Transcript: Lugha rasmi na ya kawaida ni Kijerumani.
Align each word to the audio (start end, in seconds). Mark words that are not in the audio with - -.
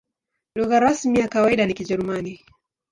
Lugha 0.55 0.79
rasmi 0.79 1.13
na 1.13 1.19
ya 1.19 1.27
kawaida 1.29 1.65
ni 1.65 1.73
Kijerumani. 1.73 2.45